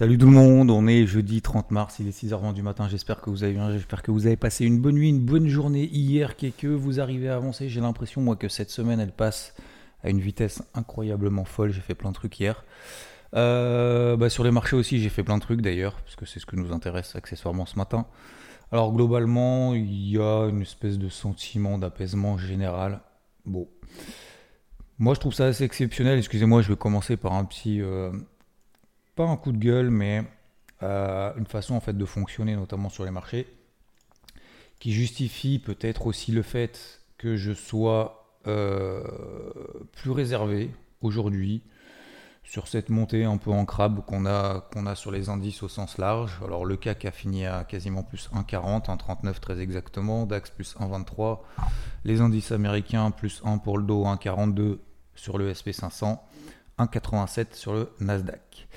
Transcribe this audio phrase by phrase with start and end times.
[0.00, 3.20] Salut tout le monde, on est jeudi 30 mars, il est 6h20 du matin, j'espère
[3.20, 5.90] que vous avez bien, j'espère que vous avez passé une bonne nuit, une bonne journée
[5.92, 7.68] hier, que vous arrivez à avancer?
[7.68, 9.54] J'ai l'impression moi que cette semaine elle passe
[10.02, 12.64] à une vitesse incroyablement folle, j'ai fait plein de trucs hier.
[13.36, 16.40] Euh, bah, sur les marchés aussi, j'ai fait plein de trucs d'ailleurs, parce que c'est
[16.40, 18.06] ce que nous intéresse accessoirement ce matin.
[18.72, 23.02] Alors globalement, il y a une espèce de sentiment d'apaisement général.
[23.44, 23.68] Bon.
[24.98, 26.18] Moi, je trouve ça assez exceptionnel.
[26.18, 27.82] Excusez-moi, je vais commencer par un petit...
[27.82, 28.10] euh,
[29.20, 30.24] pas un coup de gueule, mais
[30.82, 33.46] euh, une façon en fait de fonctionner, notamment sur les marchés,
[34.78, 39.04] qui justifie peut-être aussi le fait que je sois euh,
[39.92, 40.70] plus réservé
[41.02, 41.60] aujourd'hui
[42.44, 45.68] sur cette montée un peu en crabe qu'on a, qu'on a sur les indices au
[45.68, 46.40] sens large.
[46.42, 51.40] Alors le CAC a fini à quasiment plus 1,40, 1,39 très exactement, DAX plus 1,23,
[52.06, 54.78] les indices américains plus 1 pour le dos, 1,42
[55.14, 56.20] sur le SP500,
[56.80, 58.68] 1,87 sur le Nasdaq.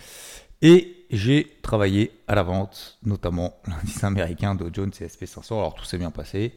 [0.61, 5.53] Et j'ai travaillé à la vente, notamment l'indice américain Dow Jones et SP500.
[5.53, 6.53] Alors tout s'est bien passé,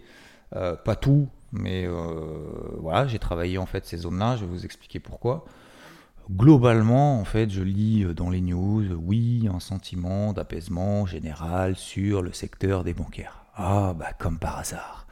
[0.54, 4.36] Euh, pas tout, mais euh, voilà, j'ai travaillé en fait ces zones-là.
[4.36, 5.44] Je vais vous expliquer pourquoi.
[6.30, 12.32] Globalement, en fait, je lis dans les news, oui, un sentiment d'apaisement général sur le
[12.32, 13.44] secteur des bancaires.
[13.56, 15.06] Ah, bah comme par hasard.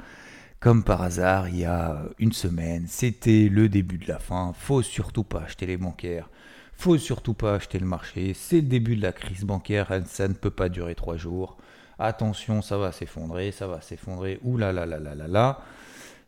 [0.65, 4.55] Comme par hasard, il y a une semaine, c'était le début de la fin.
[4.55, 6.31] Faut surtout pas acheter les bancaires.
[6.73, 8.33] Faut surtout pas acheter le marché.
[8.33, 9.92] C'est le début de la crise bancaire.
[10.07, 11.59] Ça ne peut pas durer trois jours.
[11.98, 14.41] Attention, ça va s'effondrer, ça va s'effondrer.
[14.42, 15.61] Ouh là là là là là là.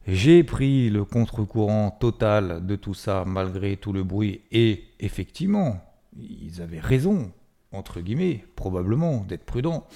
[0.06, 5.80] J'ai pris le contre-courant total de tout ça malgré tout le bruit et effectivement,
[6.14, 7.32] ils avaient raison,
[7.72, 9.86] entre guillemets, probablement, d'être prudents.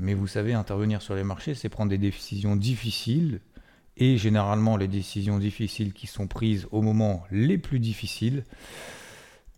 [0.00, 3.40] Mais vous savez, intervenir sur les marchés, c'est prendre des décisions difficiles
[3.98, 8.44] et généralement les décisions difficiles qui sont prises au moment les plus difficiles,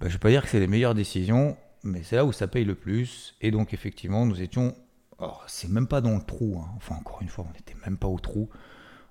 [0.00, 2.32] ben, je ne vais pas dire que c'est les meilleures décisions, mais c'est là où
[2.32, 3.36] ça paye le plus.
[3.40, 4.74] Et donc effectivement, nous étions,
[5.20, 6.72] alors c'est même pas dans le trou, hein.
[6.76, 8.50] enfin encore une fois, on n'était même pas au trou.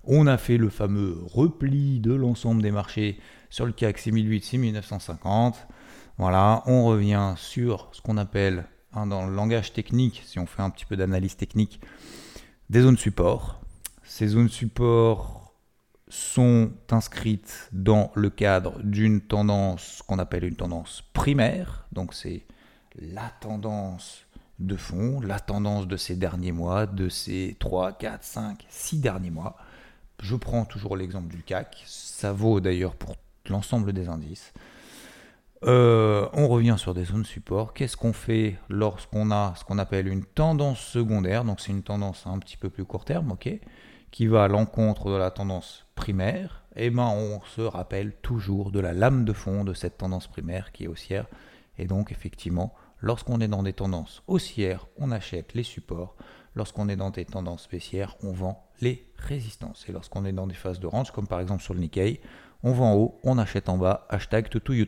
[0.04, 5.68] On a fait le fameux repli de l'ensemble des marchés sur le CAC 6008, 6950.
[6.18, 10.62] Voilà, on revient sur ce qu'on appelle, hein, dans le langage technique, si on fait
[10.62, 11.82] un petit peu d'analyse technique,
[12.70, 13.62] des zones support.
[14.04, 15.54] Ces zones support
[16.08, 21.88] sont inscrites dans le cadre d'une tendance qu'on appelle une tendance primaire.
[21.92, 22.46] Donc c'est
[23.00, 24.26] la tendance
[24.60, 29.32] de fond, la tendance de ces derniers mois, de ces 3, 4, 5, 6 derniers
[29.32, 29.58] mois.
[30.22, 33.16] Je prends toujours l'exemple du CAC, ça vaut d'ailleurs pour
[33.50, 34.54] l'ensemble des indices.
[35.64, 37.74] Euh, on revient sur des zones support.
[37.74, 41.44] Qu'est-ce qu'on fait lorsqu'on a ce qu'on appelle une tendance secondaire?
[41.44, 43.50] Donc c'est une tendance un petit peu plus court terme, ok,
[44.10, 46.64] qui va à l'encontre de la tendance primaire.
[46.76, 50.72] Et ben on se rappelle toujours de la lame de fond de cette tendance primaire
[50.72, 51.28] qui est haussière.
[51.78, 56.16] Et donc effectivement, lorsqu'on est dans des tendances haussières, on achète les supports.
[56.56, 59.86] Lorsqu'on est dans des tendances baissières, on vend les résistances.
[59.88, 62.20] Et lorsqu'on est dans des phases de range, comme par exemple sur le Nikkei,
[62.64, 64.88] on vend en haut, on achète en bas, hashtag tutu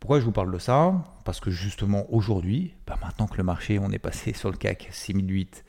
[0.00, 0.94] Pourquoi je vous parle de ça?
[1.24, 4.88] Parce que justement aujourd'hui, bah maintenant que le marché, on est passé sur le CAC
[4.90, 5.64] 6008,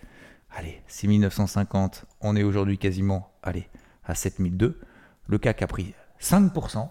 [0.51, 3.67] allez, 6950, on est aujourd'hui quasiment, allez,
[4.05, 4.79] à 7002.
[5.27, 6.89] Le CAC a pris 5%.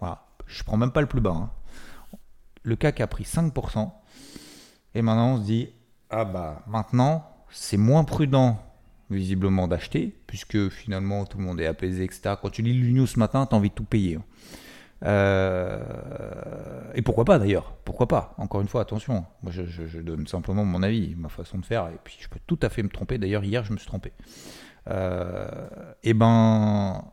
[0.00, 1.32] Voilà, je prends même pas le plus bas.
[1.36, 1.50] hein.
[2.62, 3.90] Le CAC a pris 5%.
[4.94, 5.68] Et maintenant, on se dit,
[6.08, 8.62] ah bah maintenant, c'est moins prudent
[9.10, 12.34] visiblement d'acheter, puisque finalement tout le monde est apaisé, etc.
[12.40, 14.18] Quand tu lis news ce matin, tu as envie de tout payer.
[15.04, 15.78] Euh,
[16.94, 19.24] et pourquoi pas d'ailleurs Pourquoi pas Encore une fois, attention.
[19.42, 22.58] Moi, je, donne simplement mon avis, ma façon de faire, et puis je peux tout
[22.62, 23.18] à fait me tromper.
[23.18, 24.12] D'ailleurs, hier, je me suis trompé.
[24.88, 25.68] Euh,
[26.02, 27.04] et ben,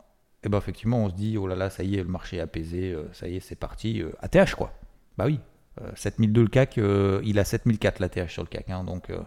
[0.42, 2.40] et ben, effectivement, on se dit, oh là là, ça y est, le marché est
[2.40, 4.00] apaisé, euh, ça y est, c'est parti.
[4.02, 4.72] euh, ATH quoi.
[5.18, 5.40] Bah oui.
[5.82, 8.70] Euh, 7002 le CAC, euh, il a 7004 l'ATH sur le CAC.
[8.70, 9.18] hein, donc, euh,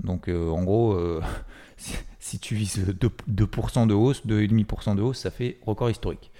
[0.00, 1.22] donc euh, en gros, euh,
[2.18, 6.30] si, tu vises 2%, 2% de hausse, 2,5% de hausse, ça fait record historique.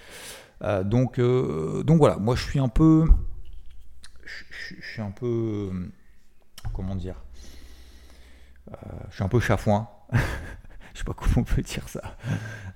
[0.63, 3.07] Euh, donc, euh, donc voilà, moi je suis un peu.
[4.25, 4.45] Je,
[4.77, 5.71] je- suis un peu.
[5.73, 5.89] euh,
[6.73, 7.23] Comment dire
[9.11, 9.89] Je suis un peu chafouin.
[10.13, 12.17] je sais pas comment on peut dire ça.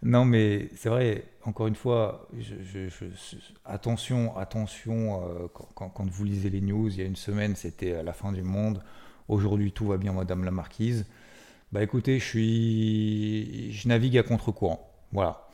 [0.03, 2.29] Non, mais c'est vrai, encore une fois,
[3.65, 8.13] attention, attention, euh, quand, vous lisez les news, il y a une semaine, c'était la
[8.13, 8.83] fin du monde.
[9.29, 11.07] Aujourd'hui, tout va bien, Madame la Marquise.
[11.73, 14.91] Bah écoutez, je suis, je navigue à contre-courant.
[15.13, 15.47] Voilà.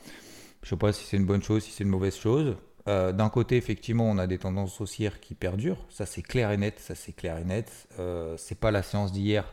[0.66, 2.56] Je sais pas si c'est une bonne chose, si c'est une mauvaise chose.
[2.88, 5.86] Euh, d'un côté, effectivement, on a des tendances haussières qui perdurent.
[5.90, 6.80] Ça, c'est clair et net.
[6.80, 7.86] Ça, c'est clair et net.
[8.00, 9.44] Euh, c'est pas la séance d'hier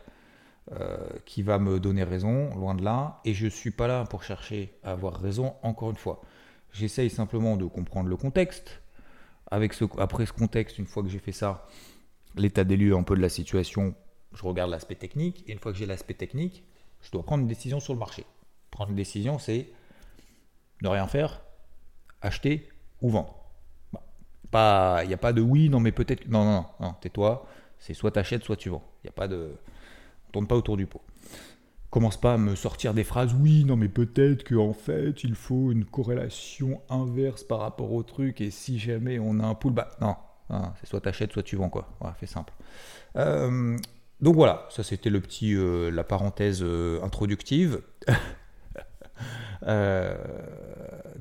[0.72, 3.22] euh, qui va me donner raison, loin de là.
[3.26, 5.54] Et je suis pas là pour chercher à avoir raison.
[5.62, 6.20] Encore une fois,
[6.72, 8.82] j'essaye simplement de comprendre le contexte.
[9.52, 11.68] Avec après ce contexte, une fois que j'ai fait ça,
[12.36, 13.94] l'état des lieux un peu de la situation,
[14.34, 15.44] je regarde l'aspect technique.
[15.48, 16.64] Et une fois que j'ai l'aspect technique,
[17.02, 18.26] je dois prendre une décision sur le marché.
[18.72, 19.70] Prendre une décision, c'est
[20.84, 21.42] ne rien faire,
[22.22, 22.70] acheter
[23.02, 23.36] ou vendre.
[24.54, 26.28] Il n'y a pas de oui, non, mais peut-être.
[26.28, 27.48] Non, non, non, tais-toi.
[27.80, 28.84] C'est soit tu achètes, soit tu vends.
[29.04, 29.56] Il n'y a pas de.
[30.28, 31.02] On tourne pas autour du pot.
[31.90, 35.72] Commence pas à me sortir des phrases oui, non, mais peut-être qu'en fait, il faut
[35.72, 38.42] une corrélation inverse par rapport au truc.
[38.42, 40.16] Et si jamais on a un pool, bah non,
[40.80, 41.90] c'est soit tu achètes, soit tu vends, quoi.
[42.00, 42.54] Voilà, fait simple.
[43.16, 43.78] Euh,
[44.22, 47.82] donc voilà, ça c'était le petit, euh, la parenthèse euh, introductive.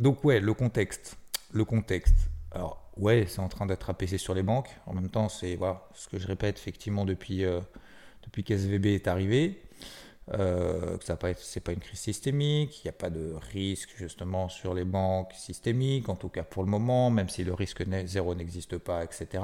[0.02, 1.16] donc ouais, le contexte
[1.52, 2.30] le contexte.
[2.50, 4.70] Alors, ouais, c'est en train d'être apaisé sur les banques.
[4.86, 7.60] En même temps, c'est voilà, ce que je répète effectivement depuis, euh,
[8.24, 9.62] depuis qu'SVB est arrivé.
[10.34, 14.48] Euh, que ça c'est pas une crise systémique, il n'y a pas de risque justement
[14.48, 18.36] sur les banques systémiques, en tout cas pour le moment, même si le risque zéro
[18.36, 19.42] n'existe pas, etc.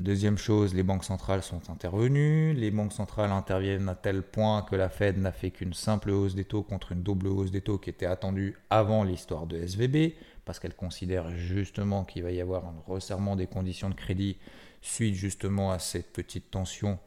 [0.00, 2.54] Deuxième chose, les banques centrales sont intervenues.
[2.54, 6.36] Les banques centrales interviennent à tel point que la Fed n'a fait qu'une simple hausse
[6.36, 10.14] des taux contre une double hausse des taux qui était attendue avant l'histoire de SVB
[10.44, 14.38] parce qu'elle considère justement qu'il va y avoir un resserrement des conditions de crédit
[14.82, 17.00] suite justement à cette petite tension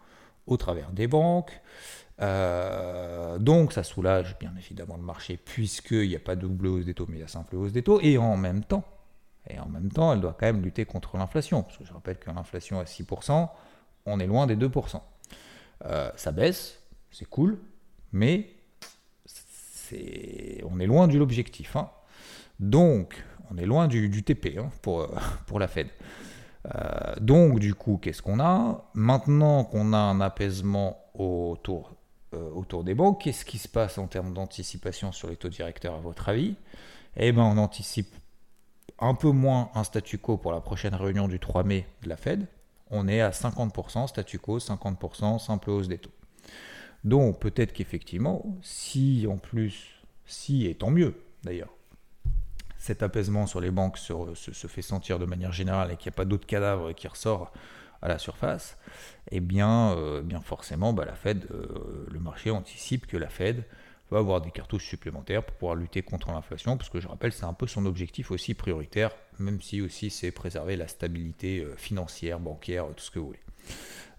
[0.45, 1.61] au travers des banques.
[2.19, 6.85] Euh, donc ça soulage bien évidemment le marché puisqu'il n'y a pas de double hausse
[6.85, 8.83] des taux mais il y a simple hausse des taux et en même temps,
[9.49, 12.17] et en même temps elle doit quand même lutter contre l'inflation parce que je rappelle
[12.17, 13.49] que l'inflation à 6%,
[14.05, 15.01] on est loin des 2%.
[15.85, 16.79] Euh, ça baisse,
[17.09, 17.59] c'est cool,
[18.11, 18.53] mais
[19.25, 21.75] c'est, on est loin de l'objectif.
[21.75, 21.89] Hein.
[22.59, 25.07] Donc on est loin du, TP hein, pour, euh,
[25.47, 25.87] pour la Fed.
[26.75, 28.85] Euh, donc du coup, qu'est-ce qu'on a?
[28.93, 31.95] Maintenant qu'on a un apaisement autour,
[32.33, 35.99] autour des banques, qu'est-ce qui se passe en termes d'anticipation sur les taux directeurs à
[35.99, 36.55] votre avis?
[37.17, 38.15] Eh bien, on anticipe
[39.01, 42.17] un peu moins un statu quo pour la prochaine réunion du 3 mai de la
[42.17, 42.47] Fed.
[42.91, 46.11] On est à 50% statu quo, 50% simple hausse des taux.
[47.03, 49.89] Donc peut-être qu'effectivement, si en plus,
[50.25, 51.73] si et tant mieux d'ailleurs,
[52.77, 56.17] cet apaisement sur les banques se, fait sentir de manière générale et qu'il n'y a
[56.17, 57.53] pas d'autres cadavres qui ressortent
[58.01, 58.77] à la surface,
[59.29, 63.63] eh bien, euh, bien forcément, bah, la Fed, euh, le marché anticipe que la Fed
[64.11, 67.45] va avoir des cartouches supplémentaires pour pouvoir lutter contre l'inflation, parce que je rappelle, c'est
[67.45, 72.39] un peu son objectif aussi prioritaire, même si aussi c'est préserver la stabilité euh, financière,
[72.39, 73.39] bancaire, tout ce que vous voulez.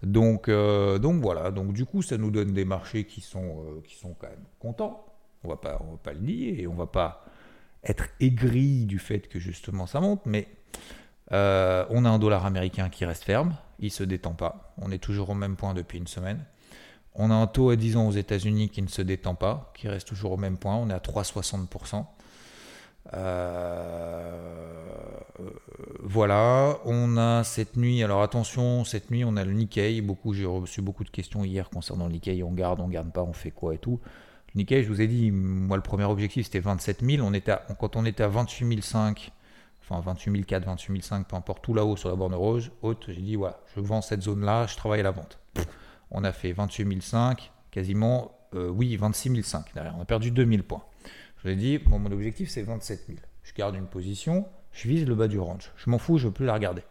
[0.01, 4.13] Donc, donc voilà, donc du coup, ça nous donne des marchés qui sont, qui sont
[4.13, 5.05] quand même contents.
[5.45, 7.25] On va pas, on va pas le nier et on va pas
[7.83, 10.47] être aigri du fait que justement ça monte, mais
[11.31, 14.99] euh, on a un dollar américain qui reste ferme, il se détend pas, on est
[14.99, 16.45] toujours au même point depuis une semaine.
[17.15, 19.87] On a un taux à 10 ans aux États-Unis qui ne se détend pas, qui
[19.87, 22.05] reste toujours au même point, on est à 3,60%.
[23.13, 24.31] Euh,
[26.01, 30.45] voilà, on a cette nuit, alors attention, cette nuit on a le Nikkei, beaucoup, j'ai
[30.45, 33.51] reçu beaucoup de questions hier concernant le Nikkei, on garde, on garde pas, on fait
[33.51, 33.99] quoi et tout.
[34.55, 37.27] Nikkei, je vous ai dit, moi le premier objectif c'était 27 000.
[37.27, 39.31] On était quand on était à 28 500,
[39.81, 43.21] enfin 28 400, 28 500, peu importe, tout là-haut sur la borne rose, haute, j'ai
[43.21, 45.39] dit voilà, je vends cette zone-là, je travaille à la vente.
[46.13, 47.35] On a fait 28 500,
[47.71, 49.95] quasiment, euh, oui, 26 500 derrière.
[49.97, 50.83] On a perdu 2000 points.
[51.37, 53.19] Je vous ai dit, mon objectif c'est 27 000.
[53.43, 55.71] Je garde une position, je vise le bas du range.
[55.75, 56.83] Je m'en fous, je ne veux plus la regarder.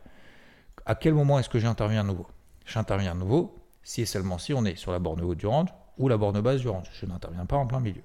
[0.85, 2.27] À quel moment est-ce que j'interviens à nouveau?
[2.67, 5.69] J'interviens à nouveau si et seulement si on est sur la borne haute du range
[5.99, 6.89] ou la borne basse du range.
[6.93, 8.03] Je n'interviens pas en plein milieu.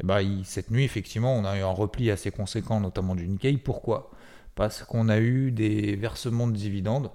[0.00, 3.56] Eh ben, cette nuit, effectivement, on a eu un repli assez conséquent, notamment du Nikkei.
[3.58, 4.10] Pourquoi?
[4.54, 7.10] Parce qu'on a eu des versements de dividendes.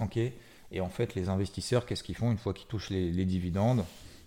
[0.00, 0.18] ok?
[0.72, 3.84] Et en fait, les investisseurs, qu'est-ce qu'ils font une fois qu'ils touchent les, dividendes?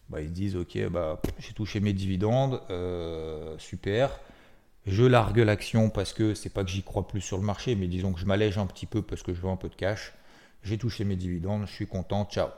[0.09, 4.19] Bah, Ils se disent Ok, bah, j'ai touché mes dividendes, euh, super.
[4.85, 7.87] Je largue l'action parce que c'est pas que j'y crois plus sur le marché, mais
[7.87, 10.13] disons que je m'allège un petit peu parce que je veux un peu de cash.
[10.61, 12.49] J'ai touché mes dividendes, je suis content, ciao.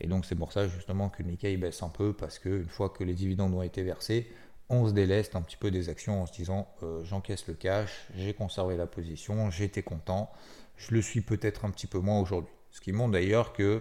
[0.00, 3.04] Et donc c'est pour ça justement que le baisse un peu parce qu'une fois que
[3.04, 4.26] les dividendes ont été versés,
[4.68, 8.06] on se déleste un petit peu des actions en se disant euh, j'encaisse le cash,
[8.16, 10.30] j'ai conservé la position, j'étais content,
[10.76, 12.52] je le suis peut-être un petit peu moins aujourd'hui.
[12.76, 13.80] Ce qui montre d'ailleurs que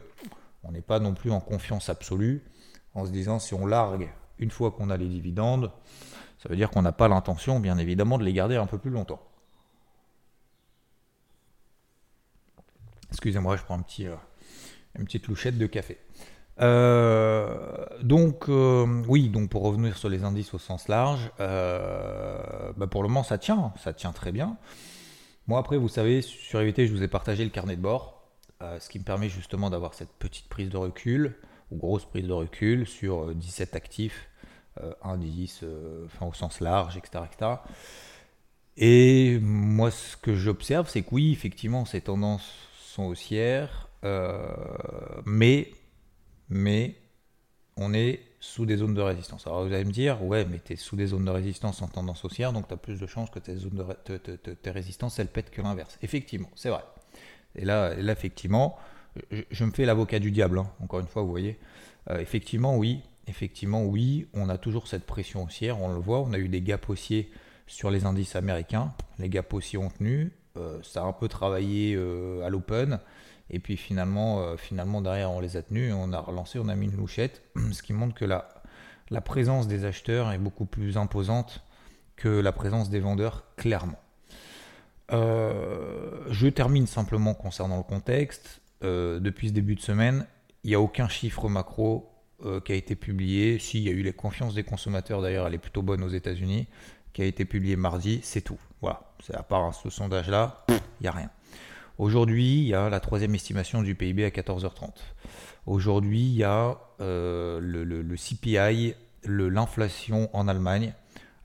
[0.63, 2.45] on n'est pas non plus en confiance absolue
[2.93, 4.09] en se disant si on largue
[4.39, 5.69] une fois qu'on a les dividendes,
[6.41, 8.91] ça veut dire qu'on n'a pas l'intention, bien évidemment, de les garder un peu plus
[8.91, 9.21] longtemps.
[13.11, 14.15] Excusez-moi, je prends un petit, euh,
[14.97, 15.97] une petite louchette de café.
[16.61, 23.03] Euh, donc, euh, oui, donc pour revenir sur les indices au sens large, bah, pour
[23.03, 24.55] le moment, ça tient, ça tient très bien.
[25.47, 28.14] Moi, après, vous savez, sur EVT, je vous ai partagé le carnet de bord,
[28.61, 31.35] ce qui me permet justement d'avoir cette petite prise de recul,
[31.71, 34.29] ou grosse prise de recul sur 17 actifs,
[35.03, 35.63] indices,
[36.05, 37.51] enfin au sens large, etc., etc.
[38.77, 44.41] Et moi, ce que j'observe, c'est que oui, effectivement, ces tendances sont haussières, euh,
[45.25, 45.71] mais,
[46.49, 46.95] mais
[47.77, 49.47] on est sous des zones de résistance.
[49.47, 51.87] Alors vous allez me dire, ouais, mais tu es sous des zones de résistance en
[51.87, 55.27] tendance haussière, donc tu as plus de chances que tes, zones de, tes résistances, elles
[55.27, 55.97] pètent que l'inverse.
[56.01, 56.83] Effectivement, c'est vrai.
[57.55, 58.77] Et là, là effectivement,
[59.31, 61.59] je, me fais l'avocat du diable, hein, encore une fois, vous voyez.
[62.09, 66.33] Euh, effectivement, oui, effectivement, oui, on a toujours cette pression haussière, on le voit, on
[66.33, 67.31] a eu des gaps haussiers
[67.67, 71.95] sur les indices américains, les gaps haussiers ont tenu, euh, ça a un peu travaillé
[71.95, 72.99] euh, à l'open.
[73.51, 76.87] Et puis finalement, finalement, derrière, on les a tenus, on a relancé, on a mis
[76.87, 78.49] une louchette, ce qui montre que la,
[79.11, 81.63] la présence des acheteurs est beaucoup plus imposante
[82.15, 83.99] que la présence des vendeurs, clairement.
[85.11, 88.61] Je termine simplement concernant le contexte.
[88.81, 90.25] depuis ce début de semaine,
[90.63, 92.11] il n'y a aucun chiffre macro
[92.63, 93.59] qui a été publié.
[93.59, 96.09] Si, il y a eu les confiances des consommateurs, d'ailleurs, elle est plutôt bonne aux
[96.09, 96.67] États-Unis,
[97.13, 98.59] qui a été publié mardi, c'est tout.
[98.81, 99.01] Voilà,
[99.33, 101.29] à part ce sondage-là, il n'y a rien.
[101.97, 104.89] Aujourd'hui, il y a la troisième estimation du PIB à 14h30.
[105.65, 110.93] Aujourd'hui, il y a euh, le, CPI, l'inflation en Allemagne,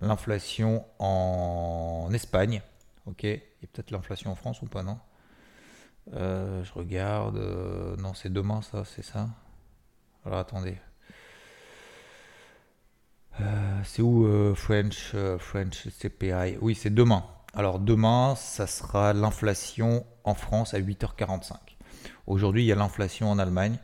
[0.00, 2.62] l'inflation en Espagne.
[3.06, 3.26] Ok,
[3.60, 4.98] il y a peut-être l'inflation en France ou pas, non?
[6.14, 7.36] Euh, Je regarde.
[7.36, 9.28] Euh, non, c'est demain, ça, c'est ça?
[10.24, 10.76] Alors attendez.
[13.40, 17.24] Euh, c'est où French, French CPI Oui, c'est demain.
[17.54, 21.54] Alors demain, ça sera l'inflation en France à 8h45.
[22.26, 23.78] Aujourd'hui, il y a l'inflation en Allemagne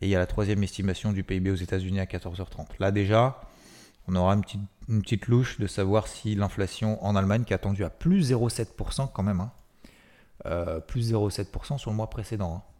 [0.00, 2.66] et il y a la troisième estimation du PIB aux États-Unis à 14h30.
[2.78, 3.40] Là déjà,
[4.08, 7.84] on aura une petite, une louche de savoir si l'inflation en Allemagne, qui est attendue
[7.84, 12.62] à plus 0,7% quand même, hein, plus 0,7% sur le mois précédent.
[12.64, 12.76] Hein.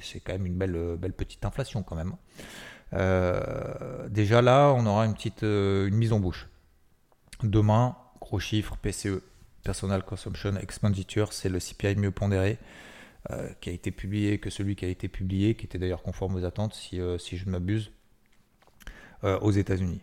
[0.00, 2.12] C'est quand même une belle, petite inflation quand même.
[2.12, 2.44] Hein.
[2.94, 6.48] Euh, déjà là, on aura une petite euh, mise en bouche.
[7.42, 9.22] Demain, gros chiffre, PCE,
[9.62, 12.58] Personal Consumption Expenditure, c'est le CPI mieux pondéré.
[13.30, 16.36] Euh, qui a été publié que celui qui a été publié, qui était d'ailleurs conforme
[16.36, 17.90] aux attentes, si, si je ne m'abuse,
[19.22, 20.00] aux États-Unis.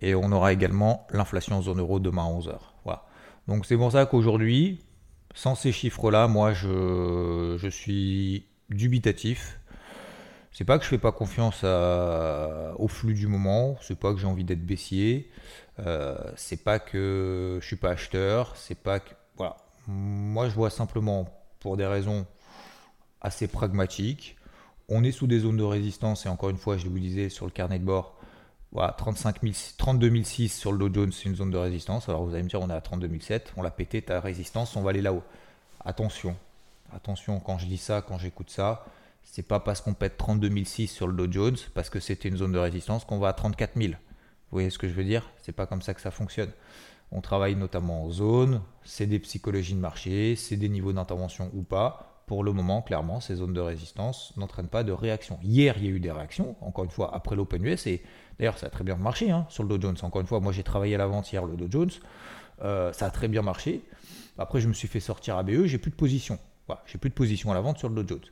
[0.00, 2.58] Et on aura également l'inflation en zone euro demain à 11h.
[2.84, 3.04] Voilà.
[3.48, 4.84] Donc c'est pour ça qu'aujourd'hui,
[5.34, 9.58] sans ces chiffres-là, moi je, je, suis dubitatif
[10.56, 14.26] c'est pas que je fais pas confiance au flux du moment, c'est pas que j'ai
[14.26, 15.30] envie d'être baissier,
[15.80, 19.58] euh, c'est pas que je suis pas acheteur, c'est pas que voilà.
[19.86, 21.28] Moi, je vois simplement
[21.60, 22.24] pour des raisons
[23.20, 24.36] assez pragmatiques.
[24.88, 27.44] On est sous des zones de résistance et encore une fois, je vous disais sur
[27.44, 28.15] le carnet de bord,
[28.76, 29.40] voilà, 35
[29.78, 32.10] 32 006 sur le Dow Jones, c'est une zone de résistance.
[32.10, 34.76] Alors vous allez me dire, on est à 32 007, on l'a pété ta résistance,
[34.76, 35.22] on va aller là-haut.
[35.82, 36.36] Attention,
[36.92, 38.84] attention quand je dis ça, quand j'écoute ça,
[39.24, 42.36] c'est pas parce qu'on pète 32 006 sur le Dow Jones, parce que c'était une
[42.36, 43.92] zone de résistance, qu'on va à 34 000.
[43.92, 43.96] Vous
[44.50, 45.26] voyez ce que je veux dire?
[45.40, 46.50] C'est pas comme ça que ça fonctionne.
[47.12, 51.62] On travaille notamment en zone, c'est des psychologies de marché, c'est des niveaux d'intervention ou
[51.62, 52.15] pas.
[52.26, 55.38] Pour le moment, clairement, ces zones de résistance n'entraînent pas de réaction.
[55.44, 58.02] Hier, il y a eu des réactions, encore une fois, après l'Open US, et
[58.38, 59.96] d'ailleurs, ça a très bien marché hein, sur le Dow Jones.
[60.02, 61.90] Encore une fois, moi j'ai travaillé à l'avant hier le Dow Jones,
[62.62, 63.84] euh, ça a très bien marché.
[64.38, 66.38] Après, je me suis fait sortir à BE, j'ai plus de position.
[66.66, 68.24] Voilà, j'ai plus de position à la vente sur le Dow Jones.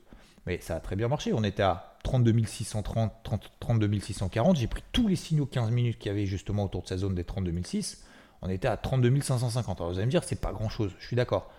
[0.45, 1.31] Mais ça a très bien marché.
[1.33, 3.11] On était à 32 630,
[3.59, 4.57] 32 640.
[4.57, 7.15] J'ai pris tous les signaux 15 minutes qu'il y avait justement autour de sa zone
[7.15, 8.03] des 32 006.
[8.41, 9.79] On était à 32 550.
[9.79, 10.91] Alors vous allez me dire, c'est pas grand chose.
[10.99, 11.49] Je suis d'accord.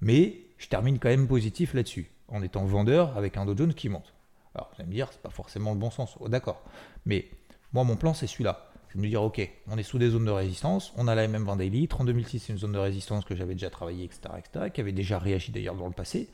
[0.00, 2.10] Mais je termine quand même positif là-dessus.
[2.28, 4.14] En étant vendeur avec un Dow Jones qui monte.
[4.54, 6.16] Alors vous allez me dire, c'est pas forcément le bon sens.
[6.20, 6.62] Oh, d'accord.
[7.06, 7.28] Mais
[7.72, 8.70] moi, mon plan, c'est celui-là.
[8.88, 11.26] Je vais me dire, ok, on est sous des zones de résistance, on a la
[11.26, 14.70] MM20 Daily, 32 600 c'est une zone de résistance que j'avais déjà travaillé, etc., etc.,
[14.72, 16.28] qui avait déjà réagi d'ailleurs dans le passé.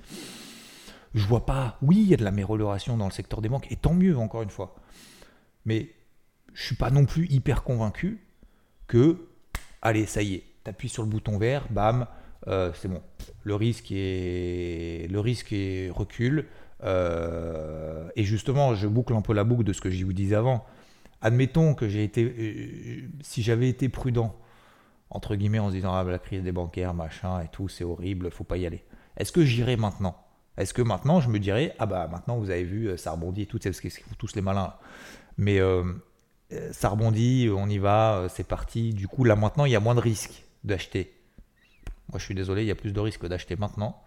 [1.14, 1.78] Je vois pas.
[1.80, 4.42] Oui, il y a de l'amélioration dans le secteur des banques, et tant mieux, encore
[4.42, 4.76] une fois.
[5.64, 5.88] Mais
[6.52, 8.20] je suis pas non plus hyper convaincu
[8.86, 9.26] que,
[9.80, 12.06] allez, ça y est, appuies sur le bouton vert, bam,
[12.48, 13.02] euh, c'est bon.
[13.42, 16.46] Le risque est, le risque est recul.
[16.82, 20.36] Euh, et justement, je boucle un peu la boucle de ce que je vous disais
[20.36, 20.64] avant.
[21.22, 24.34] Admettons que j'ai été, euh, si j'avais été prudent,
[25.10, 28.30] entre guillemets, en se disant ah, la crise des bancaires, machin et tout, c'est horrible,
[28.30, 28.84] faut pas y aller.
[29.16, 30.16] Est-ce que j'irai maintenant?
[30.56, 33.46] Est-ce que maintenant, je me dirais, ah bah maintenant, vous avez vu, ça rebondit et
[33.46, 34.74] tout, c'est ce qu'ils font tous les malins.
[35.36, 35.58] Mais
[36.72, 38.92] ça rebondit, on y va, c'est parti.
[38.92, 41.19] Du coup, là maintenant, il y a moins de risques d'acheter.
[42.10, 44.02] Moi, je suis désolé, il y a plus de risques d'acheter maintenant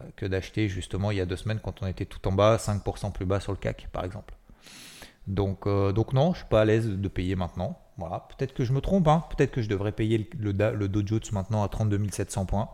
[0.00, 2.56] euh, que d'acheter justement il y a deux semaines quand on était tout en bas,
[2.56, 4.34] 5% plus bas sur le CAC, par exemple.
[5.26, 7.78] Donc, donc non, je suis pas à l'aise de payer maintenant.
[7.98, 9.24] Voilà, peut-être que je me trompe, hein.
[9.36, 12.70] peut-être que je devrais payer le, le, Dow Jones maintenant à 32 700 points.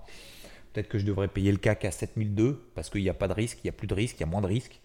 [0.73, 3.33] Peut-être que je devrais payer le CAC à 7002 parce qu'il n'y a pas de
[3.33, 4.81] risque, il n'y a plus de risque, il y a moins de risque.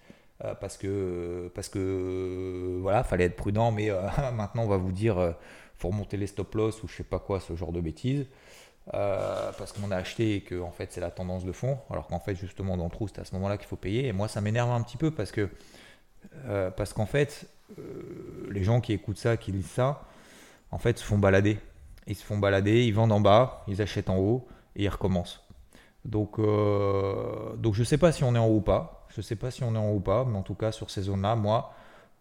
[0.46, 4.02] Euh, parce que, parce que voilà, fallait être prudent, mais euh,
[4.34, 5.32] maintenant on va vous dire, euh,
[5.76, 8.26] faut remonter les stop loss ou je sais pas quoi, ce genre de bêtises.
[8.92, 12.20] Parce qu'on a acheté et que en fait c'est la tendance de fond, alors qu'en
[12.20, 14.08] fait justement dans trou c'est à ce moment-là qu'il faut payer.
[14.08, 15.50] Et moi ça m'énerve un petit peu parce que
[16.76, 17.48] parce qu'en fait
[18.50, 20.04] les gens qui écoutent ça, qui lisent ça,
[20.72, 21.60] en fait se font balader.
[22.08, 25.44] Ils se font balader, ils vendent en bas, ils achètent en haut et ils recommencent.
[26.06, 29.06] Donc, euh, donc je sais pas si on est en haut ou pas.
[29.10, 30.90] Je sais pas si on est en haut ou pas, mais en tout cas sur
[30.90, 31.74] ces zones-là, moi,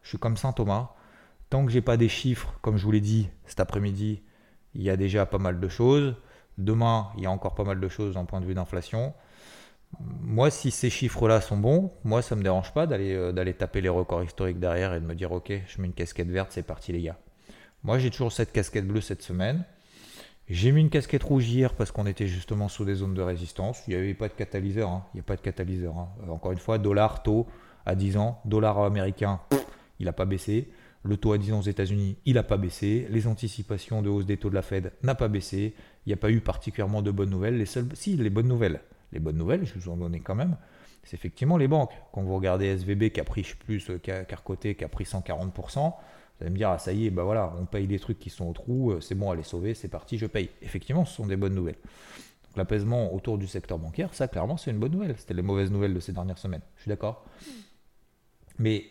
[0.02, 0.90] je suis comme Saint Thomas.
[1.48, 4.22] Tant que j'ai pas des chiffres, comme je vous l'ai dit cet après-midi,
[4.74, 6.14] il y a déjà pas mal de choses.
[6.58, 9.14] Demain, il y a encore pas mal de choses en point de vue d'inflation.
[10.00, 13.54] Moi, si ces chiffres-là sont bons, moi, ça ne me dérange pas d'aller euh, d'aller
[13.54, 16.50] taper les records historiques derrière et de me dire, ok, je mets une casquette verte,
[16.52, 17.16] c'est parti les gars.
[17.84, 19.64] Moi, j'ai toujours cette casquette bleue cette semaine.
[20.48, 23.82] J'ai mis une casquette rouge hier parce qu'on était justement sous des zones de résistance.
[23.86, 24.88] Il n'y avait pas de catalyseur.
[24.88, 25.04] Hein.
[25.12, 25.96] Il n'y a pas de catalyseur.
[25.96, 26.08] Hein.
[26.26, 27.46] Euh, encore une fois, dollar, taux
[27.86, 28.40] à 10 ans.
[28.46, 29.40] Dollar américain,
[30.00, 30.70] il n'a pas baissé.
[31.02, 33.06] Le taux à 10 ans aux États-Unis, il n'a pas baissé.
[33.10, 35.74] Les anticipations de hausse des taux de la Fed n'a pas baissé.
[36.08, 37.58] Il n'y a pas eu particulièrement de bonnes nouvelles.
[37.58, 38.80] Les seules, si, les bonnes nouvelles.
[39.12, 40.56] Les bonnes nouvelles, je vous en donnais quand même.
[41.04, 41.92] C'est effectivement les banques.
[42.12, 44.34] Quand vous regardez SVB qui a pris plus, euh, qui a, qui
[44.84, 45.92] a pris 140%, vous
[46.40, 48.46] allez me dire, ah ça y est, bah voilà, on paye des trucs qui sont
[48.46, 50.48] au trou, euh, c'est bon, allez sauver, c'est parti, je paye.
[50.62, 51.76] Effectivement, ce sont des bonnes nouvelles.
[52.46, 55.14] Donc l'apaisement autour du secteur bancaire, ça clairement c'est une bonne nouvelle.
[55.18, 56.62] C'était les mauvaises nouvelles de ces dernières semaines.
[56.76, 57.26] Je suis d'accord.
[58.58, 58.86] Mais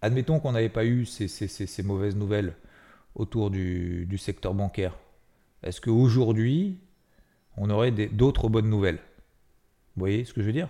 [0.00, 2.56] admettons qu'on n'avait pas eu ces, mauvaises nouvelles
[3.14, 4.96] autour du secteur bancaire.
[5.64, 6.78] Est-ce qu'aujourd'hui,
[7.56, 8.98] on aurait d'autres bonnes nouvelles?
[9.96, 10.68] Vous voyez ce que je veux dire?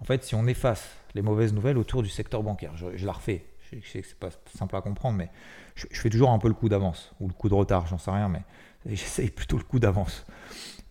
[0.00, 3.44] En fait, si on efface les mauvaises nouvelles autour du secteur bancaire, je la refais,
[3.72, 5.30] je sais que c'est pas simple à comprendre, mais
[5.74, 8.10] je, fais toujours un peu le coup d'avance, ou le coup de retard, j'en sais
[8.10, 8.42] rien, mais
[8.86, 10.26] j'essaye plutôt le coup d'avance.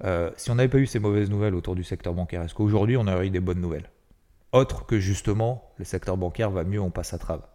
[0.04, 2.98] Euh, si on n'avait pas eu ces mauvaises nouvelles autour du secteur bancaire, est-ce qu'aujourd'hui
[2.98, 3.90] on aurait eu des bonnes nouvelles?
[4.52, 7.48] Autre que justement, le secteur bancaire va mieux, on passe à travers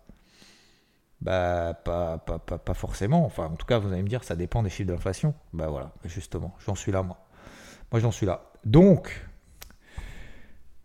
[1.20, 3.24] bah, pas, pas, pas, pas, forcément.
[3.24, 5.34] Enfin, en tout cas, vous allez me dire, ça dépend des chiffres d'inflation.
[5.52, 7.18] Bah voilà, justement, j'en suis là, moi.
[7.92, 8.50] Moi, j'en suis là.
[8.64, 9.26] Donc,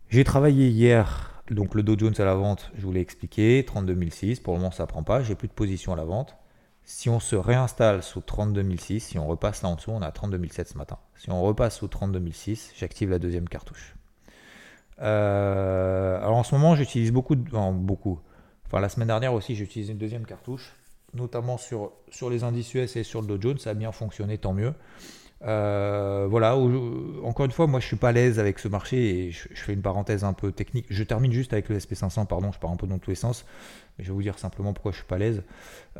[0.09, 4.39] j'ai travaillé hier donc le Dow Jones à la vente, je vous l'ai expliqué, 32006.
[4.39, 5.21] Pour le moment, ça ne prend pas.
[5.21, 6.37] J'ai plus de position à la vente.
[6.83, 10.69] Si on se réinstalle sous 32006, si on repasse là en dessous, on a 32007
[10.69, 10.97] ce matin.
[11.15, 13.95] Si on repasse sous 32006, j'active la deuxième cartouche.
[15.01, 18.19] Euh, alors en ce moment, j'utilise beaucoup, de, beaucoup.
[18.71, 20.71] Enfin la semaine dernière aussi, j'ai utilisé une deuxième cartouche,
[21.13, 23.57] notamment sur, sur les indices US et sur le Dow Jones.
[23.57, 24.73] Ça a bien fonctionné, tant mieux.
[25.43, 29.31] Euh, voilà, encore une fois, moi je suis pas à l'aise avec ce marché et
[29.31, 30.85] je, fais une parenthèse un peu technique.
[30.89, 33.45] Je termine juste avec le SP500, pardon, je pars un peu dans tous les sens,
[33.97, 35.43] mais je vais vous dire simplement pourquoi je suis pas à l'aise.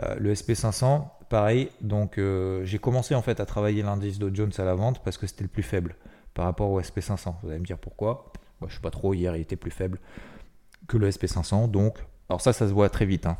[0.01, 4.53] Euh, le SP500, pareil, donc euh, j'ai commencé en fait à travailler l'indice Dow Jones
[4.57, 5.97] à la vente parce que c'était le plus faible
[6.33, 7.33] par rapport au SP500.
[7.43, 8.31] Vous allez me dire pourquoi?
[8.61, 9.99] Moi je suis pas trop, hier il était plus faible
[10.87, 11.97] que le SP500, donc,
[12.31, 13.25] alors ça, ça se voit très vite.
[13.25, 13.37] Hein.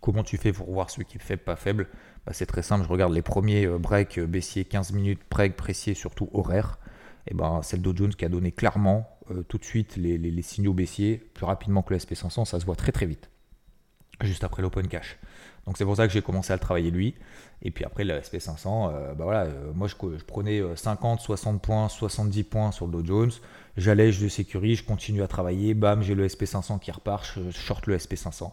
[0.00, 1.86] Comment tu fais pour voir celui qui est faible, pas faible?
[2.26, 5.56] Bah, C'est très simple, je regarde les premiers euh, breaks euh, baissiers 15 minutes, break
[5.56, 6.80] pressier surtout horaire.
[7.28, 10.42] Et ben, c'est le Dow Jones qui a donné clairement euh, tout de suite les,
[10.42, 13.30] signaux baissiers plus rapidement que le SP500, ça se voit très très vite,
[14.22, 15.16] juste après l'open cash.
[15.66, 17.14] Donc c'est pour ça que j'ai commencé à le travailler lui.
[17.62, 19.94] Et puis après le SP500, bah voilà, moi je,
[20.24, 23.30] prenais 50, 60 points, 70 points sur le Dow Jones,
[23.76, 27.86] j'allège, je sécurise, je continue à travailler, bam, j'ai le SP500 qui repart, je short
[27.86, 28.52] le SP500.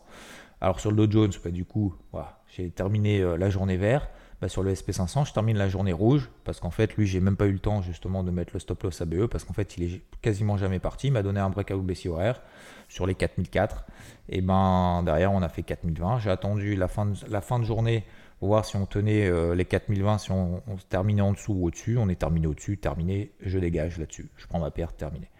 [0.59, 4.07] Alors sur le Dow Jones, bah, du coup, voilà, j'ai terminé euh, la journée vert.
[4.39, 7.35] Bah, sur le SP500, je termine la journée rouge parce qu'en fait, lui, j'ai même
[7.35, 9.83] pas eu le temps justement de mettre le stop loss ABE parce qu'en fait, il
[9.83, 11.07] est quasiment jamais parti.
[11.07, 12.41] Il m'a donné un breakout baissier horaire
[12.87, 13.85] sur les 4004.
[14.29, 16.19] Et ben derrière, on a fait 4020.
[16.19, 18.03] J'ai attendu la fin de, la journée
[18.37, 21.65] pour voir si on tenait euh, les 4020, si on, se terminait en dessous ou
[21.65, 21.97] au-dessus.
[21.97, 24.29] On est terminé au-dessus, terminé, je dégage là-dessus.
[24.37, 25.31] Je prends ma perte, terminé.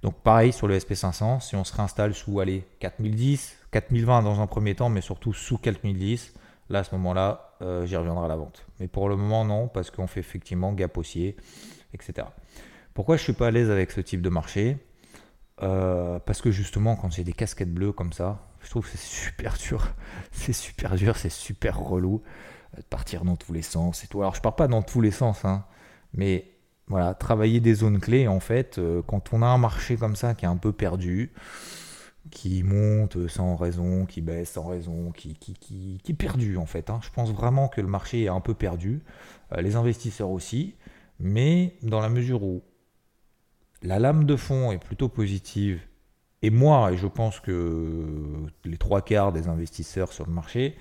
[0.00, 4.46] Donc pareil sur le SP500, si on se réinstalle sous allez, 4010, 4020 dans un
[4.46, 6.34] premier temps, mais surtout sous 4010,
[6.70, 8.66] là à ce moment-là, euh, j'y reviendrai à la vente.
[8.80, 11.36] Mais pour le moment, non, parce qu'on fait effectivement gap haussier,
[11.92, 12.28] etc.
[12.94, 14.76] Pourquoi je suis pas à l'aise avec ce type de marché?
[15.62, 18.98] Euh, Parce que justement, quand j'ai des casquettes bleues comme ça, je trouve que c'est
[18.98, 19.88] super dur.
[20.32, 22.22] C'est super dur, c'est super relou
[22.76, 24.20] de partir dans tous les sens et tout.
[24.20, 25.64] Alors je pars pas dans tous les sens, hein,
[26.12, 26.50] mais
[26.86, 30.34] voilà, travailler des zones clés, en fait, euh, quand on a un marché comme ça
[30.34, 31.32] qui est un peu perdu,
[32.30, 35.54] qui monte sans raison, qui baisse sans raison, qui, qui,
[36.02, 36.90] qui, perdu en fait.
[36.90, 37.00] Hein.
[37.02, 39.02] Je pense vraiment que le marché est un peu perdu,
[39.52, 40.74] euh, les investisseurs aussi,
[41.20, 42.62] mais dans la mesure où
[43.82, 45.80] la lame de fond est plutôt positive,
[46.42, 50.76] et moi, et je pense que les trois quarts des investisseurs sur le marché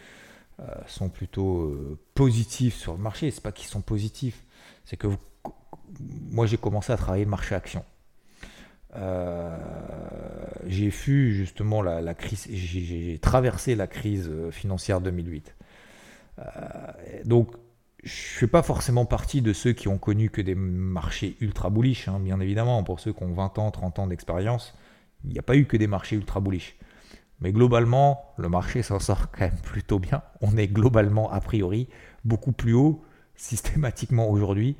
[0.60, 4.44] euh, sont plutôt euh, positifs sur le marché, c'est pas qu'ils sont positifs,
[4.86, 5.08] c'est que
[6.32, 7.84] moi j'ai commencé à travailler le marché action.
[8.96, 9.56] Euh,
[10.66, 15.56] j'ai vu justement la, crise, j'ai traversé la crise euh, financière 2008.
[16.40, 16.44] Euh,
[17.26, 17.52] donc,
[18.04, 21.70] je ne fais pas forcément partie de ceux qui ont connu que des marchés ultra
[21.70, 22.84] bullish, hein, bien évidemment.
[22.84, 24.74] Pour ceux qui ont 20 ans, 30 ans d'expérience,
[25.26, 26.78] il n'y a pas eu que des marchés ultra bullish.
[27.42, 30.24] Mais globalement, le marché s'en sort quand même plutôt bien.
[30.42, 31.88] On est globalement, a priori,
[32.24, 33.04] beaucoup plus haut
[33.36, 34.76] systématiquement aujourd'hui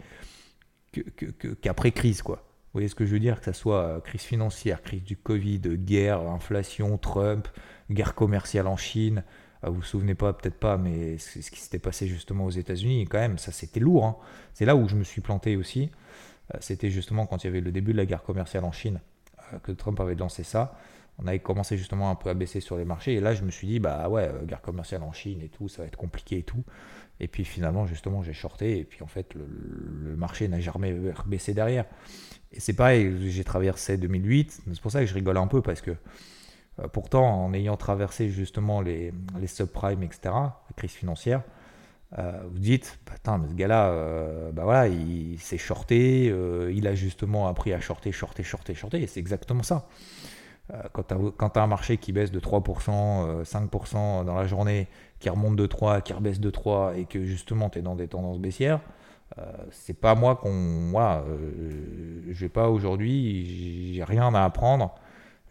[1.62, 2.47] qu'après crise, quoi.
[2.78, 5.18] Vous voyez ce que je veux dire Que ce soit euh, crise financière, crise du
[5.18, 7.48] Covid, guerre, inflation, Trump,
[7.90, 9.24] guerre commerciale en Chine.
[9.64, 13.08] Euh, vous vous souvenez pas, peut-être pas, mais ce qui s'était passé justement aux États-Unis.
[13.10, 14.06] Quand même, ça c'était lourd.
[14.06, 14.16] Hein.
[14.54, 15.90] C'est là où je me suis planté aussi.
[16.54, 19.00] Euh, c'était justement quand il y avait le début de la guerre commerciale en Chine
[19.64, 20.78] que Trump avait lancé ça.
[21.20, 23.16] On avait commencé justement un peu à baisser sur les marchés.
[23.16, 25.82] Et là, je me suis dit, bah ouais, guerre commerciale en Chine et tout, ça
[25.82, 26.64] va être compliqué et tout.
[27.20, 28.78] Et puis finalement, justement, j'ai shorté.
[28.78, 31.86] Et puis en fait, le marché n'a jamais baissé derrière.
[32.52, 35.82] Et c'est pareil, j'ai traversé 2008, c'est pour ça que je rigole un peu, parce
[35.82, 35.92] que
[36.80, 41.44] euh, pourtant, en ayant traversé justement les, les subprimes, etc., la crise financière,
[42.18, 46.34] euh, vous dites, putain, mais ce gars-là, euh, bah voilà, il, s'est shorté,
[46.72, 49.88] il a justement appris à shorter, shorter, shorter, shorter, et c'est exactement ça.
[50.92, 54.88] Quand tu as, un marché qui baisse de 3%, 5% dans la journée,
[55.20, 58.08] qui remonte de 3%, qui rebaisse de 3%, et que justement tu es dans des
[58.08, 58.82] tendances baissières,
[59.38, 60.92] euh, c'est pas moi qu'on.
[60.96, 64.96] Euh, je vais pas aujourd'hui, rien à apprendre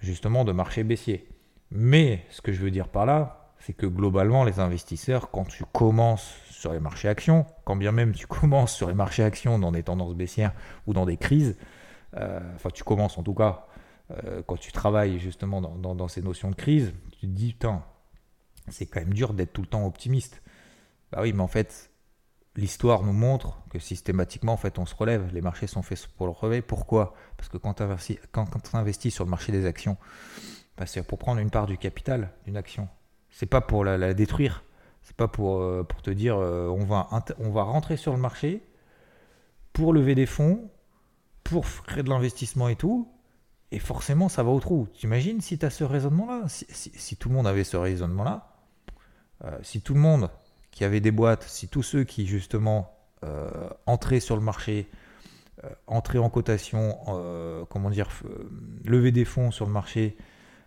[0.00, 1.29] justement de marché baissier.
[1.70, 5.64] Mais ce que je veux dire par là, c'est que globalement, les investisseurs, quand tu
[5.72, 9.72] commences sur les marchés actions, quand bien même tu commences sur les marchés actions dans
[9.72, 10.52] des tendances baissières
[10.87, 11.57] ou dans des crises,
[12.16, 13.66] euh, enfin tu commences en tout cas,
[14.47, 17.83] quand tu travailles justement dans, ces notions de crise, tu te dis, putain,
[18.69, 20.42] c'est quand même dur d'être tout le temps optimiste.
[21.11, 21.90] Bah oui, mais en fait,
[22.57, 25.33] l'histoire nous montre que systématiquement, en fait, on se relève.
[25.33, 26.62] Les marchés sont faits pour le relever.
[26.62, 27.14] Pourquoi?
[27.37, 29.97] Parce que quand tu investis, sur le marché des actions,
[30.77, 32.88] bah, c'est pour prendre une part du capital d'une action.
[33.31, 34.64] C'est pas pour la, détruire.
[35.03, 38.62] C'est pas pour, euh, te dire euh, on, va on va rentrer sur le marché
[39.73, 40.71] pour lever des fonds,
[41.45, 43.09] pour créer de l'investissement et tout.
[43.77, 44.89] Et forcément, ça va au trou.
[44.95, 46.45] T'imagines si tu as ce raisonnement-là?
[46.49, 48.49] Si, tout le monde avait ce raisonnement-là,
[49.45, 50.31] euh, si tout le monde
[50.71, 53.51] qui avait des boîtes, si tous ceux qui justement euh,
[53.85, 54.89] entraient sur le marché,
[55.62, 56.97] euh, entraient en cotation,
[57.69, 58.09] comment dire,
[58.87, 60.17] lever des fonds sur le marché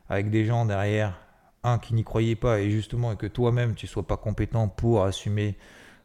[0.08, 1.20] avec des gens derrière,
[1.64, 5.58] un qui n'y croyait pas et justement que toi-même tu sois pas compétent pour assumer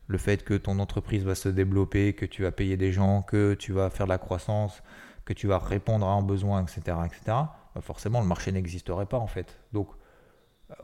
[0.06, 3.52] le fait que ton entreprise va se développer, que tu vas payer des gens, que
[3.52, 4.82] tu vas faire de la croissance,
[5.24, 7.20] que tu vas répondre à un besoin, etc., etc.
[7.26, 9.58] Bah, forcément, le marché n'existerait pas en fait.
[9.72, 9.88] Donc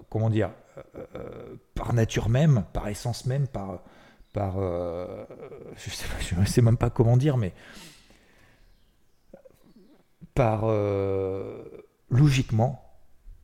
[0.08, 3.82] comment dire, euh, euh, par nature même, par essence même, par,
[4.32, 5.24] par euh,
[5.76, 7.52] je ne sais, même pas comment dire, mais
[10.34, 10.64] par
[12.08, 12.82] logiquement,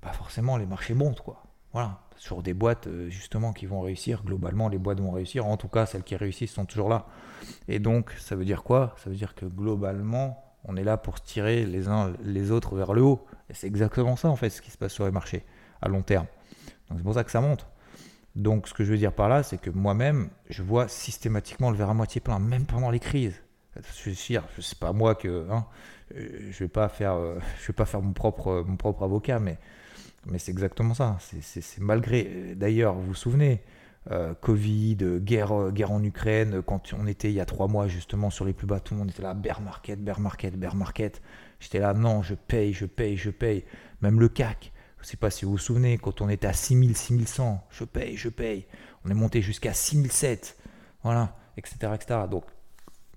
[0.00, 1.42] pas forcément les marchés montent quoi.
[1.72, 5.68] Voilà, sur des boîtes justement qui vont réussir, globalement les boîtes vont réussir, en tout
[5.68, 7.06] cas celles qui réussissent sont toujours là.
[7.68, 8.94] Et donc ça veut dire quoi?
[9.02, 12.92] Ça veut dire que globalement on est là pour tirer les uns les autres vers
[12.92, 13.24] le haut.
[13.48, 15.44] Et c'est exactement ça en fait ce qui se passe sur les marchés
[15.80, 16.26] à long terme.
[16.88, 17.66] Donc c'est pour ça que ça monte.
[18.34, 21.76] Donc ce que je veux dire par là, c'est que moi-même, je vois systématiquement le
[21.76, 23.42] verre à moitié plein, même pendant les crises.
[23.76, 25.66] Je suis c'est pas moi que, hein,
[26.14, 29.58] je vais pas faire, euh, je vais pas faire mon propre, mon propre avocat, mais,
[30.26, 31.18] mais c'est exactement ça.
[31.20, 33.62] C'est malgré, d'ailleurs, vous vous souvenez,
[34.10, 38.30] euh, Covid, guerre, guerre en Ukraine, quand on était il y a trois mois justement
[38.30, 41.22] sur les plus bas, tout le monde était là, bear market, bear market, bear market.
[41.60, 43.64] J'étais là, non, je paye, je paye, je paye.
[44.02, 46.52] Même le CAC, je ne sais pas si vous vous souvenez, quand on était à
[46.52, 48.66] 6000, 6100, je paye, je paye.
[49.04, 50.56] On est monté jusqu'à 6007,
[51.02, 52.20] voilà, etc., etc.
[52.30, 52.44] Donc,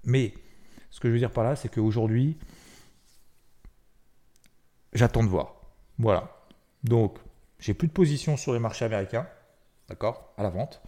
[0.04, 0.34] mais
[0.90, 2.38] ce que je veux dire par là, c'est qu'aujourd'hui,
[4.94, 5.56] j'attends de voir.
[5.98, 6.36] Voilà.
[6.84, 7.18] Donc,
[7.60, 9.28] j'ai plus de position sur les marchés américains,
[9.90, 10.82] d'accord, à la vente.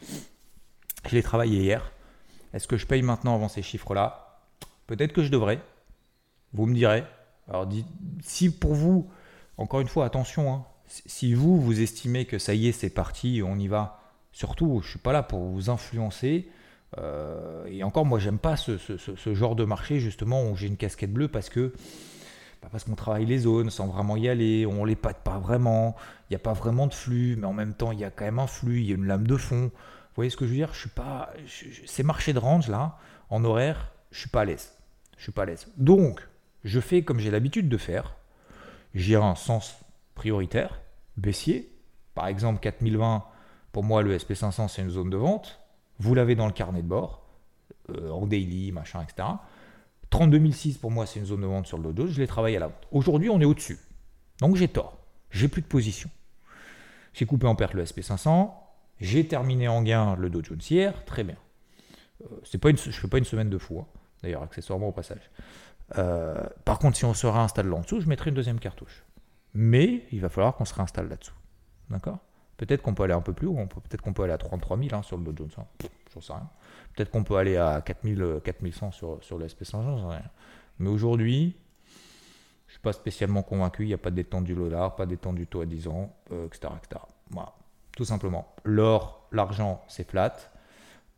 [1.10, 1.92] Je l'ai travaillé hier.
[2.54, 4.40] Est-ce que je paye maintenant avant ces chiffres-là?
[4.88, 5.60] Peut-être que je devrais.
[6.54, 7.04] Vous me direz.
[7.48, 7.68] Alors,
[8.22, 9.10] si pour vous,
[9.58, 13.42] encore une fois, attention, hein, si vous, vous estimez que ça y est, c'est parti,
[13.44, 16.50] on y va, surtout, je ne suis pas là pour vous influencer.
[16.98, 18.78] Euh, et encore, moi, j'aime pas ce,
[19.34, 21.74] genre de marché, justement, où j'ai une casquette bleue parce que
[22.69, 25.95] parce qu'on travaille les zones sans vraiment y aller, on les pâte pas vraiment,
[26.30, 28.26] il n'y a pas vraiment de flux, mais en même temps, il y a quand
[28.26, 29.65] même un flux, il y a une lame de fond.
[29.65, 30.74] Vous voyez ce que je veux dire?
[30.74, 31.34] Je suis pas.
[31.86, 32.97] ces marchés de range là,
[33.30, 34.74] en horaire, je suis pas à l'aise.
[35.17, 35.67] Je suis pas à l'aise.
[35.78, 36.28] Donc,
[36.63, 38.15] je fais comme j'ai l'habitude de faire.
[38.93, 39.76] J'ai un sens
[40.15, 40.82] prioritaire,
[41.17, 41.71] baissier.
[42.13, 43.24] Par exemple, 4020,
[43.71, 45.60] pour moi, le SP500, c'est une zone de vente.
[46.00, 47.24] Vous l'avez dans le carnet de bord,
[47.89, 49.28] euh, en daily, machin, etc.
[50.12, 52.60] 32006 pour moi, c'est une zone de vente sur le Dow Je l'ai travaillé à
[52.60, 52.88] la vente.
[52.91, 53.80] Aujourd'hui, on est au-dessus.
[54.39, 54.97] Donc j'ai tort.
[55.32, 56.10] J'ai plus de position.
[57.13, 58.52] J'ai coupé en perte le SP500.
[59.00, 61.06] J'ai terminé en gain le Dow Jones hier.
[61.06, 61.38] Très bien.
[62.21, 63.80] Euh, je ne fais pas une semaine de fou.
[63.80, 63.88] Hein.
[64.21, 65.32] D'ailleurs, accessoirement au passage.
[65.97, 69.04] Euh, par contre, si on se réinstalle là en dessous, je mettrai une deuxième cartouche.
[69.54, 71.34] Mais il va falloir qu'on se réinstalle là-dessous.
[71.89, 72.19] D'accord?
[72.58, 73.56] Peut-être qu'on peut aller un peu plus haut.
[73.56, 75.50] Peut-être qu'on peut aller à 33 000 hein, sur le Dow Jones.
[75.58, 75.88] Hein.
[76.13, 76.50] J'en sais rien.
[76.95, 80.12] Peut-être qu'on peut aller à 4000, 4100 sur, sur le SP500,
[80.80, 81.56] Mais aujourd'hui,
[82.67, 83.84] je ne suis pas spécialement convaincu.
[83.84, 86.73] Il n'y a pas d'étendue du dollar, pas d'étendue du taux à 10 ans, etc.,
[86.77, 87.01] etc.
[87.30, 87.54] Voilà,
[87.95, 88.54] tout simplement.
[88.63, 90.36] L'or, l'argent, c'est flat.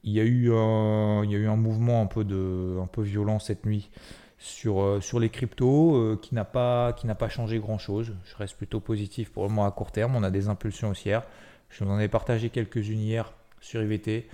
[0.03, 2.87] Il y, a eu un, il y a eu un mouvement un peu, de, un
[2.87, 3.89] peu violent cette nuit
[4.37, 8.13] sur, euh, sur les cryptos euh, qui n'a pas, pas changé grand-chose.
[8.25, 10.15] Je reste plutôt positif pour le moment à court terme.
[10.15, 11.23] On a des impulsions haussières.
[11.69, 13.31] Je vous en ai partagé quelques-unes hier
[13.61, 14.27] sur IVT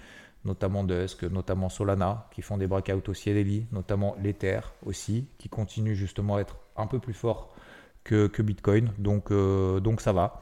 [0.45, 5.49] notamment Dusk, notamment Solana, qui font des breakouts aussi à Daily, notamment l'Ether aussi, qui
[5.49, 7.53] continue justement à être un peu plus fort
[8.03, 8.91] que, Bitcoin.
[8.97, 10.41] Donc, euh, donc ça va.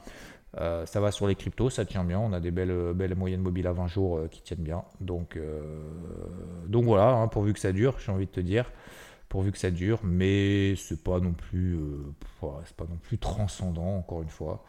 [0.56, 2.18] Euh, ça va sur les cryptos, ça tient bien.
[2.18, 4.84] On a des belles, belles moyennes mobiles à 20 jours euh, qui tiennent bien.
[5.00, 5.38] Donc,
[6.66, 8.70] donc voilà, hein, pourvu que ça dure, j'ai envie de te dire.
[9.28, 11.78] Pourvu que ça dure, mais c'est pas non plus,
[12.40, 14.64] pas non plus transcendant, encore une fois.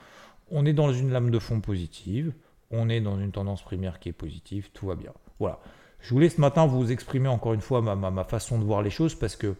[0.51, 2.33] On est dans une lame de fond positive
[2.71, 5.13] on est dans une tendance primaire qui est positive, tout va bien.
[5.39, 5.59] Voilà.
[5.99, 9.15] Je voulais ce matin vous exprimer encore une fois ma, façon de voir les choses
[9.15, 9.55] parce que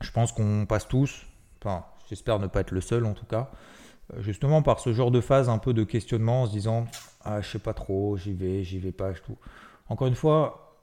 [0.00, 1.26] je pense qu'on passe tous,
[1.60, 3.50] enfin j'espère ne pas être le seul en tout cas,
[4.14, 6.86] euh, justement par ce genre de phase un peu de questionnement en se disant
[7.22, 9.38] ah je sais pas trop, j'y vais, j'y vais pas, tout.
[9.88, 10.76] Encore une fois,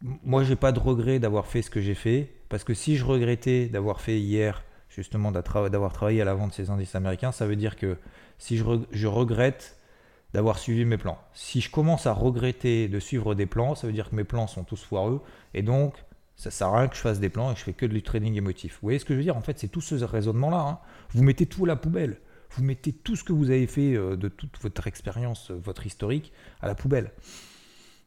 [0.00, 3.04] moi j'ai pas de regret d'avoir fait ce que j'ai fait parce que si je
[3.04, 7.46] regrettais d'avoir fait hier justement d'avoir travaillé à la vente de ces indices américains, ça
[7.46, 7.96] veut dire que
[8.38, 9.78] si je, regrette
[10.32, 11.18] d'avoir suivi mes plans.
[11.32, 14.46] Si je commence à regretter de suivre des plans, ça veut dire que mes plans
[14.46, 15.22] sont tous foireux
[15.54, 15.94] et donc
[16.36, 18.02] ça sert à rien que je fasse des plans et que je fais que du
[18.02, 18.74] trading émotif.
[18.74, 19.36] Vous voyez ce que je veux dire?
[19.36, 20.60] En fait, c'est tout ce raisonnement-là.
[20.60, 20.78] Hein.
[21.10, 22.18] Vous mettez tout à la poubelle.
[22.50, 25.86] Vous mettez tout ce que vous avez fait euh, de toute votre expérience, euh, votre
[25.86, 27.12] historique, à la poubelle.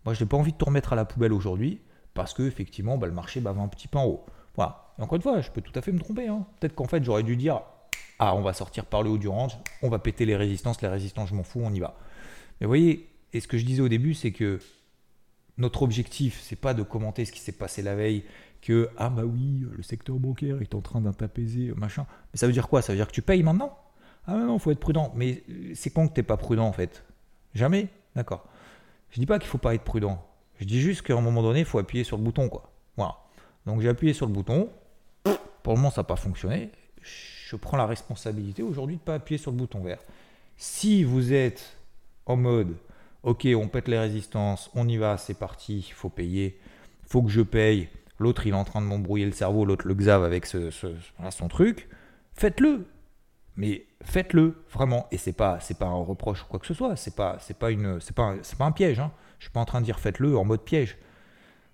[0.05, 1.81] Moi, je n'ai pas envie de tout remettre à la poubelle aujourd'hui
[2.13, 4.25] parce que effectivement, bah, le marché va un petit peu en haut.
[4.55, 4.88] Voilà.
[4.99, 6.27] Encore une fois, je peux tout à fait me tromper.
[6.27, 6.45] Hein.
[6.59, 7.61] Peut-être qu'en fait, j'aurais dû dire
[8.19, 10.89] ah, on va sortir par le haut du range, on va péter les résistances, les
[10.89, 11.95] résistances, je m'en fous, on y va.
[12.59, 14.59] Mais vous voyez, et ce que je disais au début, c'est que
[15.57, 18.23] notre objectif, c'est pas de commenter ce qui s'est passé la veille,
[18.61, 22.05] que ah bah oui, le secteur bancaire est en train d'apaiser, machin.
[22.33, 22.81] Mais ça veut dire quoi?
[22.81, 23.77] Ça veut dire que tu payes maintenant?
[24.27, 25.13] Ah non, faut être prudent.
[25.15, 25.43] Mais
[25.75, 27.05] c'est quand que t'es pas prudent en fait
[27.55, 28.45] Jamais D'accord.
[29.11, 30.23] Je dis pas qu'il faut pas être prudent.
[30.59, 32.71] Je dis juste qu'à un moment donné, il faut appuyer sur le bouton, quoi.
[32.97, 33.15] Voilà.
[33.65, 34.69] Donc j'ai appuyé sur le bouton.
[35.69, 36.71] Pour le moment, ça n'a pas fonctionné
[37.03, 39.99] je prends la responsabilité aujourd'hui de ne pas appuyer sur le bouton vert.
[40.57, 41.77] Si vous êtes
[42.25, 42.75] en mode,
[43.21, 46.59] ok, on pète les résistances, on y va, c'est parti, il faut payer,
[47.05, 49.93] faut que je paye, l'autre il est en train de m'embrouiller le cerveau, l'autre le
[49.93, 51.87] xave avec son truc,
[52.33, 52.87] faites-le.
[53.55, 56.95] Mais faites-le vraiment et c'est pas c'est pas un reproche ou quoi que ce soit,
[56.95, 57.69] c'est pas c'est pas
[58.15, 59.11] pas pas un piège hein.
[59.37, 60.97] Je suis pas en train de dire faites-le en mode piège.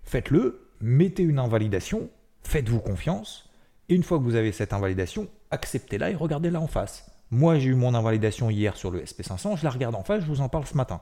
[0.04, 2.10] Faites-le, mettez une invalidation,
[2.44, 3.46] faites-vous confiance
[3.90, 7.10] et une fois que vous avez cette invalidation, acceptez-la et regardez-la en face.
[7.32, 10.28] Moi, j'ai eu mon invalidation hier sur le SP500, je la regarde en face, je
[10.28, 11.02] vous en parle ce matin.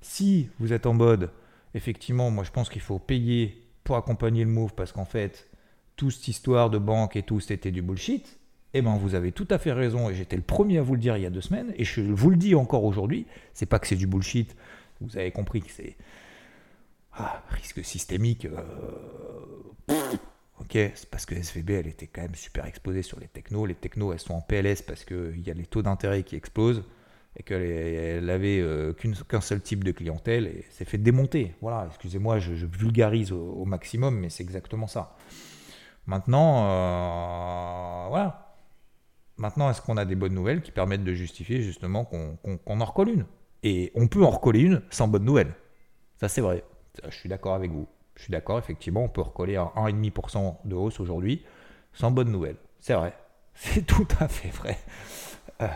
[0.00, 1.30] Si vous êtes en mode,
[1.74, 5.48] effectivement, moi je pense qu'il faut payer pour accompagner le move parce qu'en fait,
[5.96, 8.38] toute cette histoire de banque et tout, c'était du bullshit,
[8.74, 11.00] eh ben vous avez tout à fait raison et j'étais le premier à vous le
[11.00, 13.78] dire il y a deux semaines et je vous le dis encore aujourd'hui, c'est pas
[13.78, 14.54] que c'est du bullshit,
[15.00, 15.96] vous avez compris que c'est
[17.12, 18.46] ah, risque systémique.
[18.46, 19.92] Euh,
[20.60, 23.66] Ok, c'est parce que SVB, elle était quand même super exposée sur les technos.
[23.66, 26.82] Les technos, elles sont en PLS parce qu'il y a les taux d'intérêt qui explosent
[27.36, 28.94] et qu'elle avait euh,
[29.28, 31.54] qu'un seul type de clientèle et s'est fait démonter.
[31.60, 35.16] Voilà, excusez-moi, je, vulgarise au, maximum, mais c'est exactement ça.
[36.06, 38.56] Maintenant, euh, voilà.
[39.36, 43.10] Maintenant, est-ce qu'on a des bonnes nouvelles qui permettent de justifier justement qu'on en recolle
[43.10, 43.26] une?
[43.62, 45.54] Et on peut en recoller une sans bonnes nouvelles.
[46.18, 46.64] Ça, c'est vrai.
[47.06, 47.86] Je suis d'accord avec vous.
[48.16, 51.44] Je suis d'accord, effectivement, on peut recoller à 1,5% de hausse aujourd'hui,
[51.92, 52.56] sans bonne nouvelle.
[52.80, 53.14] C'est vrai.
[53.54, 54.78] C'est tout à fait vrai.
[55.62, 55.68] Euh,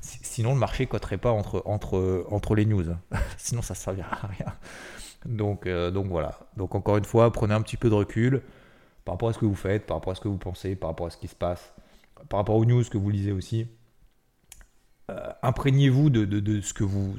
[0.00, 2.84] sinon, le marché ne coterait pas entre, entre, entre les news.
[3.36, 4.52] sinon, ça ne servira à rien.
[5.26, 6.38] Donc, euh, donc voilà.
[6.56, 8.42] Donc encore une fois, prenez un petit peu de recul.
[9.04, 10.90] par rapport à ce que vous faites, par rapport à ce que vous pensez, par
[10.90, 11.72] rapport à ce qui se passe,
[12.28, 13.68] par rapport aux news que vous lisez aussi.
[15.48, 17.16] Imprégnez-vous de, ce, que vous,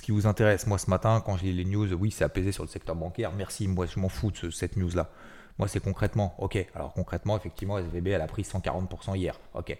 [0.00, 0.66] qui vous intéresse.
[0.66, 3.32] Moi, ce matin, quand j'ai lis les news, oui, c'est apaisé sur le secteur bancaire.
[3.36, 5.10] Merci, moi, je m'en fous de cette news-là.
[5.58, 6.34] Moi, c'est concrètement.
[6.38, 9.38] Ok, alors concrètement, effectivement, SVB, elle a pris 140% hier.
[9.52, 9.76] Ok,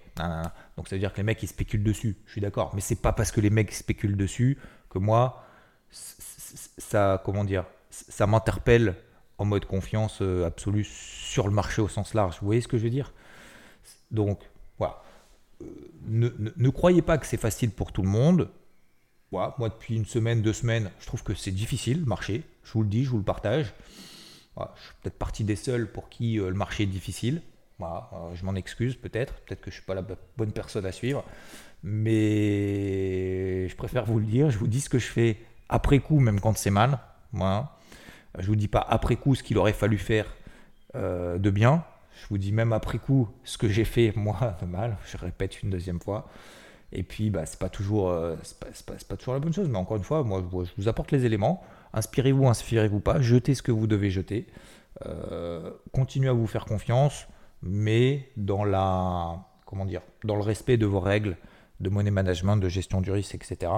[0.77, 2.19] donc ça veut dire que les mecs, ils spéculent dessus.
[2.27, 2.71] Je suis d'accord.
[2.75, 4.59] Mais c'est pas parce que les mecs spéculent dessus
[4.91, 5.43] que moi,
[5.91, 8.95] ça, comment dire, ça m'interpelle
[9.39, 12.37] en mode confiance euh, absolue sur le marché au sens large.
[12.43, 13.15] Vous voyez ce que je veux dire?
[14.11, 14.39] Donc,
[14.79, 15.01] voilà.
[15.63, 18.49] Euh, ne, croyez pas que c'est facile pour tout le monde.
[19.33, 22.43] Moi, depuis une semaine, deux semaines, je trouve que c'est difficile le marché.
[22.65, 23.73] Je vous le dis, je vous le partage.
[24.57, 27.43] je suis peut-être partie des seuls pour qui euh, le marché est difficile.
[27.79, 29.35] Voilà, je m'en excuse peut-être.
[29.43, 30.05] Peut-être que je ne suis pas la
[30.37, 31.25] bonne personne à suivre.
[31.83, 34.51] Mais je préfère vous le dire.
[34.51, 36.99] Je vous dis ce que je fais après coup, même quand c'est mal.
[37.33, 37.77] Voilà.
[38.39, 40.27] Je vous dis pas après coup ce qu'il aurait fallu faire
[40.95, 41.85] euh, de bien.
[42.23, 44.97] Je vous dis même après coup ce que j'ai fait moi de mal.
[45.07, 46.29] Je répète une deuxième fois.
[46.93, 49.69] Et puis, bah, c'est pas toujours, euh, c'est pas, toujours la bonne chose.
[49.69, 51.63] Mais encore une fois, moi, je vous apporte les éléments.
[51.93, 53.21] Inspirez-vous, inspirez-vous pas.
[53.21, 54.47] Jetez ce que vous devez jeter.
[55.07, 57.27] Euh, continuez à vous faire confiance,
[57.63, 61.37] mais dans la, comment dire, dans le respect de vos règles
[61.79, 63.73] de money management, de gestion du risque, etc.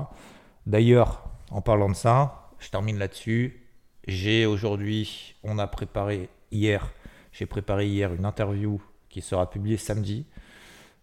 [0.67, 3.69] D'ailleurs, en parlant de ça, je termine là-dessus.
[4.09, 6.93] J'ai aujourd'hui, on a préparé hier,
[7.33, 10.27] j'ai préparé hier une interview qui sera publiée samedi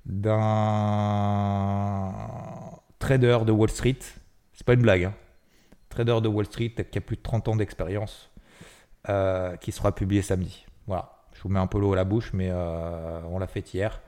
[0.06, 2.14] d'un
[3.00, 4.00] trader de Wall Street.
[4.54, 5.14] C'est pas une blague, hein.
[5.90, 8.32] trader de Wall Street qui a plus de 30 ans d'expérience,
[9.08, 10.66] euh, qui sera publié samedi.
[10.88, 13.74] Voilà, je vous mets un peu l'eau à la bouche, mais euh, on l'a fait
[13.74, 14.02] hier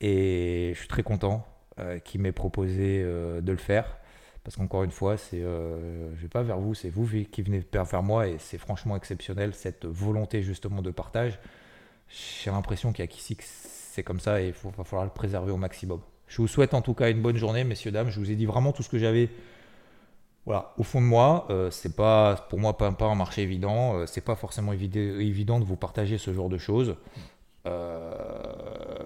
[0.00, 1.46] et je suis très content
[1.80, 3.96] euh, qu'il m'ait proposé de le faire.
[4.44, 8.02] Parce qu'encore une fois, c'est, je vais pas vers vous, c'est vous qui venez vers
[8.02, 11.38] moi et c'est franchement exceptionnel cette volonté justement de partage.
[12.08, 15.10] J'ai l'impression qu'il y a qu'ici que c'est comme ça et il va falloir le
[15.10, 16.00] préserver au maximum.
[16.26, 18.10] Je vous souhaite en tout cas une bonne journée, messieurs dames.
[18.10, 19.30] Je vous ai dit vraiment tout ce que j'avais.
[20.46, 23.96] Voilà, au fond de moi, euh, c'est pas pour moi pas, un marché évident.
[23.96, 26.96] Euh, c'est pas forcément évident de vous partager ce genre de choses.
[27.66, 28.12] Euh,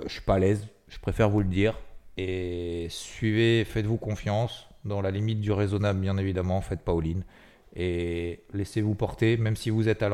[0.06, 0.68] je suis pas à l'aise.
[0.88, 1.78] Je préfère vous le dire.
[2.16, 7.20] Et suivez, faites-vous confiance dans la limite du raisonnable, bien évidemment, faites pas all-in.
[7.74, 10.10] Et laissez-vous porter, même si vous êtes à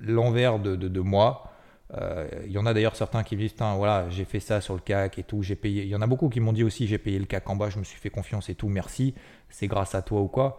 [0.00, 1.51] l'envers de, de, moi.
[1.94, 4.80] Euh, il y en a d'ailleurs certains qui disent voilà, j'ai fait ça sur le
[4.80, 5.82] CAC et tout, j'ai payé.
[5.82, 7.70] Il y en a beaucoup qui m'ont dit aussi j'ai payé le CAC en bas,
[7.70, 9.14] je me suis fait confiance et tout, merci,
[9.50, 10.58] c'est grâce à toi ou quoi.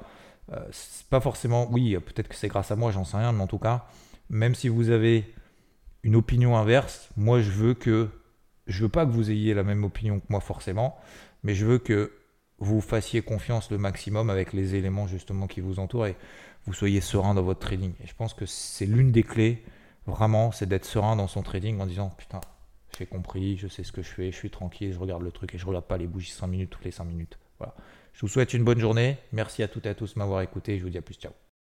[0.52, 3.41] Euh, c'est pas forcément, oui, peut-être que c'est grâce à moi, j'en sais rien, mais
[3.41, 3.86] en tout cas,
[4.30, 5.34] même si vous avez
[6.04, 8.10] une opinion inverse, moi je veux que,
[8.67, 10.98] je veux pas que vous ayez la même opinion que moi forcément,
[11.43, 12.12] mais je veux que
[12.60, 16.15] vous fassiez confiance le maximum avec les éléments justement qui vous entourent et
[16.65, 17.93] vous soyez serein dans votre trading.
[18.04, 19.63] Et je pense que c'est l'une des clés,
[20.06, 22.42] vraiment, c'est d'être serein dans son trading en disant putain,
[22.98, 25.56] j'ai compris, je sais ce que je fais, je suis tranquille, je regarde le truc
[25.56, 27.39] et je regarde pas les bougies 5 minutes toutes les 5 minutes.
[27.58, 27.74] Voilà.
[28.13, 29.18] Je vous souhaite une bonne journée.
[29.32, 30.78] Merci à toutes et à tous de m'avoir écouté.
[30.78, 31.16] Je vous dis à plus.
[31.16, 31.32] Ciao.